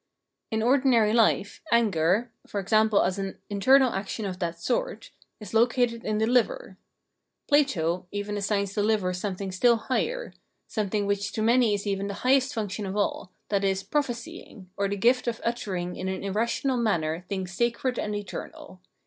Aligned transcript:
In 0.49 0.63
ordinary 0.63 1.13
hfe, 1.13 1.59
anger, 1.71 2.31
e.g. 2.47 2.97
as 3.05 3.19
an 3.19 3.37
internal 3.51 3.93
action 3.93 4.25
of 4.25 4.39
that 4.39 4.59
sort, 4.59 5.11
is 5.39 5.53
located 5.53 6.03
in 6.03 6.17
the 6.17 6.25
hver. 6.25 6.77
Plato 7.47 8.07
* 8.09 8.11
even 8.11 8.33
* 8.35 8.37
Timaus, 8.37 8.69
71, 8.69 8.69
72. 8.71 8.71
Phrenology 8.71 8.71
315 8.71 8.71
assigns 8.71 8.73
the 8.73 8.83
liver 8.83 9.13
something 9.13 9.51
still 9.51 9.75
higher, 9.75 10.33
something 10.67 11.05
which 11.05 11.31
to 11.33 11.43
many 11.43 11.75
is 11.75 11.85
even 11.85 12.07
the 12.07 12.23
highest 12.25 12.51
function 12.55 12.87
of 12.87 12.97
all, 12.97 13.31
viz. 13.51 13.83
prophecying, 13.83 14.65
or 14.75 14.87
the 14.87 14.95
gift 14.97 15.27
of 15.27 15.39
uttering 15.43 15.95
in 15.95 16.07
an 16.07 16.23
irrational 16.23 16.77
manner 16.77 17.23
things 17.29 17.51
sacred 17.53 17.99
and 17.99 18.15
eternal. 18.15 18.81